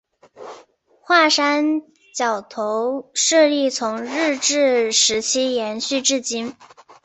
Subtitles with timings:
[1.03, 1.83] 华山
[2.15, 6.55] 角头势力从日治时期延续至今。